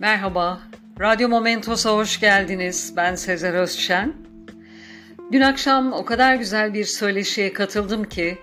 Merhaba, 0.00 0.60
Radyo 1.00 1.28
Momentos'a 1.28 1.96
hoş 1.96 2.20
geldiniz. 2.20 2.92
Ben 2.96 3.14
Sezer 3.14 3.54
Özşen. 3.54 4.14
Dün 5.32 5.40
akşam 5.40 5.92
o 5.92 6.04
kadar 6.04 6.34
güzel 6.34 6.74
bir 6.74 6.84
söyleşiye 6.84 7.52
katıldım 7.52 8.04
ki, 8.04 8.38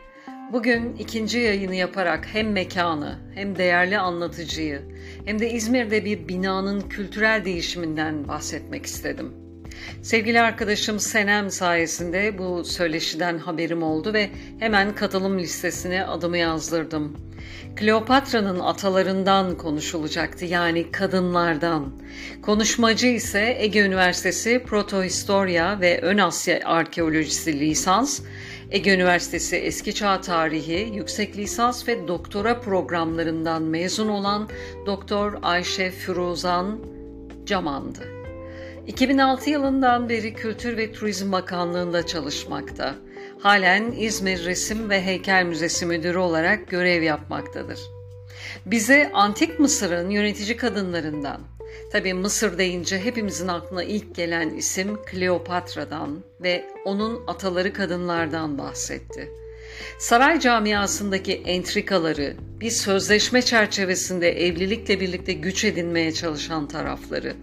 bugün 0.54 0.96
ikinci 0.96 1.40
yayını 1.40 1.76
yaparak 1.76 2.28
hem 2.34 2.52
mekanı, 2.52 3.20
hem 3.36 3.56
değerli 3.56 3.98
anlatıcıyı, 3.98 4.82
hem 5.26 5.40
de 5.40 5.50
İzmir'de 5.50 6.06
bir 6.06 6.28
binanın 6.28 6.82
kültürel 6.82 7.46
değişiminden 7.46 8.28
bahsetmek 8.28 8.86
istedim. 8.86 9.45
Sevgili 10.02 10.42
arkadaşım 10.42 11.00
Senem 11.00 11.50
sayesinde 11.50 12.38
bu 12.38 12.64
söyleşiden 12.64 13.38
haberim 13.38 13.84
oldu 13.84 14.14
ve 14.14 14.30
hemen 14.60 14.96
katılım 14.96 15.40
listesine 15.40 16.06
adımı 16.06 16.38
yazdırdım. 16.38 17.18
Kleopatra'nın 17.76 18.60
atalarından 18.60 19.58
konuşulacaktı 19.58 20.46
yani 20.46 20.92
kadınlardan. 20.92 21.94
Konuşmacı 22.42 23.08
ise 23.08 23.58
Ege 23.60 23.80
Üniversitesi 23.80 24.64
Protohistoria 24.64 25.82
ve 25.82 26.02
Ön 26.02 26.18
Asya 26.18 26.60
Arkeolojisi 26.66 27.60
lisans, 27.60 28.22
Ege 28.72 28.94
Üniversitesi 28.94 29.56
Eski 29.56 29.96
Çağ 29.96 30.22
Tarihi 30.22 30.92
yüksek 30.94 31.38
lisans 31.38 31.88
ve 31.88 32.08
doktora 32.08 32.62
programlarından 32.62 33.64
mezun 33.64 34.08
olan 34.08 34.50
Doktor 34.86 35.34
Ayşe 35.42 35.92
Firuzan 35.92 36.80
Caman'dı. 37.46 38.15
2006 38.88 39.50
yılından 39.50 40.10
beri 40.10 40.34
Kültür 40.34 40.78
ve 40.78 40.92
Turizm 40.92 41.32
Bakanlığı'nda 41.32 42.06
çalışmakta 42.06 42.96
halen 43.40 43.92
İzmir 43.92 44.46
Resim 44.46 44.90
ve 44.90 45.02
Heykel 45.02 45.46
Müzesi 45.46 45.86
Müdürü 45.86 46.18
olarak 46.18 46.68
görev 46.68 47.04
yapmaktadır. 47.04 47.80
Bize 48.66 49.12
Antik 49.14 49.60
Mısır'ın 49.60 50.10
yönetici 50.10 50.58
kadınlarından, 50.58 51.42
tabi 51.92 52.14
Mısır 52.14 52.58
deyince 52.58 53.00
hepimizin 53.00 53.48
aklına 53.48 53.84
ilk 53.84 54.16
gelen 54.16 54.50
isim 54.50 55.04
Kleopatra'dan 55.06 56.24
ve 56.42 56.66
onun 56.86 57.28
ataları 57.28 57.74
kadınlardan 57.74 58.58
bahsetti. 58.58 59.32
Saray 60.00 60.40
camiasındaki 60.40 61.34
entrikaları, 61.34 62.36
bir 62.62 62.70
sözleşme 62.70 63.42
çerçevesinde 63.42 64.46
evlilikle 64.46 65.00
birlikte 65.00 65.34
güç 65.34 65.64
edinmeye 65.64 66.12
çalışan 66.12 66.68
tarafları, 66.68 67.36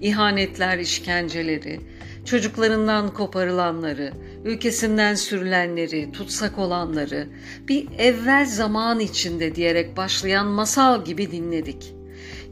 ihanetler, 0.00 0.78
işkenceleri, 0.78 1.80
çocuklarından 2.24 3.14
koparılanları, 3.14 4.12
ülkesinden 4.44 5.14
sürülenleri, 5.14 6.12
tutsak 6.12 6.58
olanları 6.58 7.28
bir 7.68 7.86
evvel 7.98 8.46
zaman 8.46 9.00
içinde 9.00 9.54
diyerek 9.54 9.96
başlayan 9.96 10.46
masal 10.46 11.04
gibi 11.04 11.30
dinledik. 11.30 11.94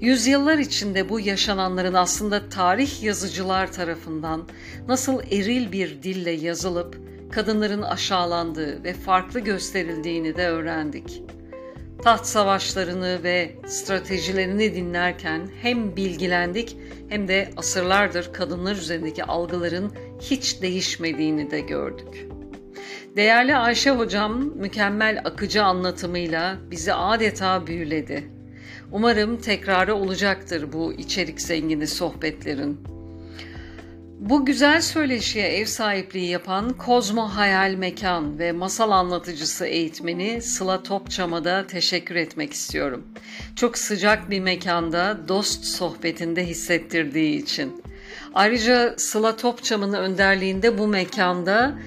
Yüzyıllar 0.00 0.58
içinde 0.58 1.08
bu 1.08 1.20
yaşananların 1.20 1.94
aslında 1.94 2.48
tarih 2.48 3.02
yazıcılar 3.02 3.72
tarafından 3.72 4.48
nasıl 4.88 5.22
eril 5.30 5.72
bir 5.72 6.02
dille 6.02 6.30
yazılıp 6.30 6.98
kadınların 7.36 7.82
aşağılandığı 7.82 8.84
ve 8.84 8.92
farklı 8.92 9.40
gösterildiğini 9.40 10.36
de 10.36 10.48
öğrendik. 10.48 11.22
Taht 12.04 12.26
savaşlarını 12.26 13.22
ve 13.22 13.54
stratejilerini 13.66 14.74
dinlerken 14.74 15.48
hem 15.62 15.96
bilgilendik 15.96 16.76
hem 17.08 17.28
de 17.28 17.50
asırlardır 17.56 18.32
kadınlar 18.32 18.76
üzerindeki 18.76 19.24
algıların 19.24 19.92
hiç 20.20 20.62
değişmediğini 20.62 21.50
de 21.50 21.60
gördük. 21.60 22.28
Değerli 23.16 23.56
Ayşe 23.56 23.90
hocam 23.90 24.42
mükemmel 24.56 25.20
akıcı 25.24 25.64
anlatımıyla 25.64 26.56
bizi 26.70 26.92
adeta 26.92 27.66
büyüledi. 27.66 28.30
Umarım 28.92 29.36
tekrarı 29.36 29.94
olacaktır 29.94 30.72
bu 30.72 30.92
içerik 30.92 31.40
zengini 31.40 31.86
sohbetlerin. 31.86 32.95
Bu 34.20 34.44
güzel 34.46 34.80
söyleşiye 34.80 35.48
ev 35.48 35.64
sahipliği 35.66 36.28
yapan 36.28 36.72
Kozmo 36.72 37.22
Hayal 37.22 37.74
Mekan 37.74 38.38
ve 38.38 38.52
masal 38.52 38.90
anlatıcısı 38.90 39.66
eğitmeni 39.66 40.42
Sıla 40.42 40.82
Topçam'a 40.82 41.44
da 41.44 41.66
teşekkür 41.66 42.14
etmek 42.14 42.52
istiyorum. 42.52 43.06
Çok 43.56 43.78
sıcak 43.78 44.30
bir 44.30 44.40
mekanda 44.40 45.18
dost 45.28 45.64
sohbetinde 45.64 46.46
hissettirdiği 46.46 47.42
için. 47.42 47.82
Ayrıca 48.34 48.94
Sıla 48.96 49.36
Topçam'ın 49.36 49.92
önderliğinde 49.92 50.78
bu 50.78 50.86
mekanda 50.86 51.78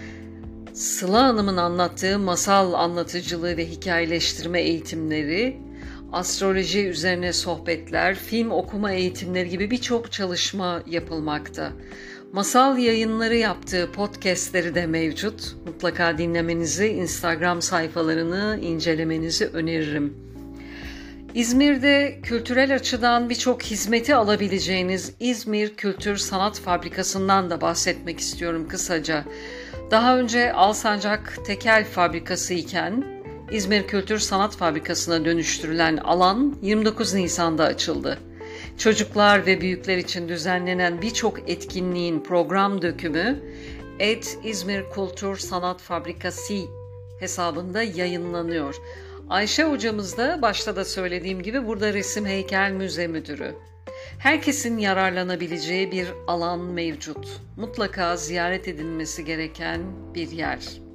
Sıla 0.73 1.23
Hanım'ın 1.23 1.57
anlattığı 1.57 2.19
masal 2.19 2.73
anlatıcılığı 2.73 3.57
ve 3.57 3.69
hikayeleştirme 3.69 4.61
eğitimleri, 4.61 5.57
astroloji 6.11 6.87
üzerine 6.87 7.33
sohbetler, 7.33 8.15
film 8.15 8.51
okuma 8.51 8.91
eğitimleri 8.91 9.49
gibi 9.49 9.71
birçok 9.71 10.11
çalışma 10.11 10.83
yapılmakta. 10.87 11.71
Masal 12.33 12.77
yayınları 12.77 13.35
yaptığı 13.35 13.91
podcastleri 13.91 14.75
de 14.75 14.87
mevcut. 14.87 15.55
Mutlaka 15.65 16.17
dinlemenizi, 16.17 16.87
Instagram 16.87 17.61
sayfalarını 17.61 18.59
incelemenizi 18.61 19.45
öneririm. 19.45 20.17
İzmir'de 21.33 22.19
kültürel 22.23 22.75
açıdan 22.75 23.29
birçok 23.29 23.63
hizmeti 23.63 24.15
alabileceğiniz 24.15 25.13
İzmir 25.19 25.75
Kültür 25.75 26.17
Sanat 26.17 26.59
Fabrikası'ndan 26.59 27.49
da 27.49 27.61
bahsetmek 27.61 28.19
istiyorum 28.19 28.67
kısaca. 28.67 29.25
Daha 29.91 30.17
önce 30.17 30.53
Alsancak 30.53 31.37
Tekel 31.45 31.85
Fabrikası 31.85 32.53
iken 32.53 33.03
İzmir 33.51 33.87
Kültür 33.87 34.19
Sanat 34.19 34.55
Fabrikası'na 34.55 35.25
dönüştürülen 35.25 35.97
alan 35.97 36.55
29 36.61 37.13
Nisan'da 37.13 37.63
açıldı. 37.63 38.28
Çocuklar 38.79 39.45
ve 39.45 39.61
büyükler 39.61 39.97
için 39.97 40.29
düzenlenen 40.29 41.01
birçok 41.01 41.49
etkinliğin 41.49 42.23
program 42.23 42.81
dökümü 42.81 43.39
Et 43.99 44.37
İzmir 44.43 44.83
Kültür 44.95 45.37
Sanat 45.37 45.81
Fabrikası 45.81 46.53
hesabında 47.19 47.83
yayınlanıyor. 47.83 48.75
Ayşe 49.29 49.63
hocamız 49.63 50.17
da 50.17 50.41
başta 50.41 50.75
da 50.75 50.85
söylediğim 50.85 51.41
gibi 51.41 51.67
burada 51.67 51.93
resim 51.93 52.25
heykel 52.25 52.71
müze 52.71 53.07
müdürü. 53.07 53.55
Herkesin 54.19 54.77
yararlanabileceği 54.77 55.91
bir 55.91 56.07
alan 56.27 56.59
mevcut. 56.59 57.41
Mutlaka 57.57 58.17
ziyaret 58.17 58.67
edilmesi 58.67 59.25
gereken 59.25 59.81
bir 60.15 60.31
yer. 60.31 60.88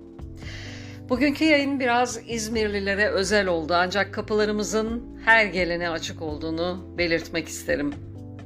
Bugünkü 1.09 1.45
yayın 1.45 1.81
biraz 1.81 2.21
İzmirlilere 2.29 3.09
özel 3.09 3.47
oldu 3.47 3.75
ancak 3.77 4.15
kapılarımızın 4.15 5.19
her 5.25 5.45
gelene 5.45 5.91
açık 5.91 6.23
olduğunu 6.23 6.95
belirtmek 6.99 7.49
isterim. 7.49 7.95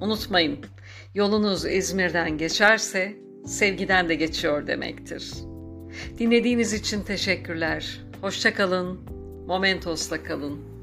Unutmayın, 0.00 0.58
yolunuz 1.14 1.66
İzmir'den 1.66 2.38
geçerse 2.38 3.16
sevgiden 3.46 4.08
de 4.08 4.14
geçiyor 4.14 4.66
demektir. 4.66 5.32
Dinlediğiniz 6.18 6.72
için 6.72 7.02
teşekkürler. 7.02 8.00
Hoşçakalın, 8.20 9.00
Momentos'la 9.46 10.22
kalın. 10.22 10.77